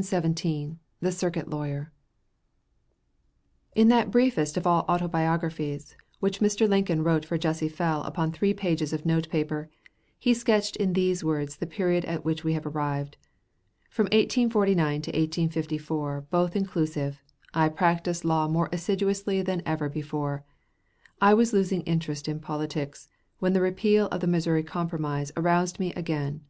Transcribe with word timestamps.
CHAPTER 0.00 0.28
XVII 0.34 0.76
THE 1.00 1.12
CIRCUIT 1.12 1.50
LAWYER 1.50 1.92
In 3.74 3.88
that 3.88 4.10
briefest 4.10 4.56
of 4.56 4.66
all 4.66 4.86
autobiographies, 4.88 5.94
which 6.20 6.40
Mr. 6.40 6.66
Lincoln 6.66 7.04
wrote 7.04 7.26
for 7.26 7.36
Jesse 7.36 7.68
Fell 7.68 8.02
upon 8.04 8.32
three 8.32 8.54
pages 8.54 8.94
of 8.94 9.04
note 9.04 9.28
paper, 9.28 9.68
he 10.18 10.32
sketched 10.32 10.76
in 10.76 10.94
these 10.94 11.22
words 11.22 11.56
the 11.56 11.66
period 11.66 12.06
at 12.06 12.24
which 12.24 12.42
we 12.42 12.54
have 12.54 12.64
arrived: 12.64 13.18
"From 13.90 14.04
1849 14.06 15.02
to 15.02 15.10
1854, 15.10 16.28
both 16.30 16.56
inclusive, 16.56 17.20
I 17.52 17.68
practiced 17.68 18.24
law 18.24 18.48
more 18.48 18.70
assiduously 18.72 19.42
than 19.42 19.60
ever 19.66 19.90
before... 19.90 20.44
I 21.20 21.34
was 21.34 21.52
losing 21.52 21.82
interest 21.82 22.26
in 22.26 22.40
politics, 22.40 23.10
when 23.38 23.52
the 23.52 23.60
repeal 23.60 24.06
of 24.06 24.22
the 24.22 24.26
Missouri 24.26 24.62
Compromise 24.62 25.30
aroused 25.36 25.78
me 25.78 25.92
again." 25.92 26.40